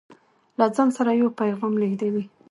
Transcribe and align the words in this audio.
له 0.57 0.65
ځان 0.75 0.89
سره 0.97 1.11
يو 1.21 1.29
پيغام 1.39 1.73
لېږدوي 1.81 2.23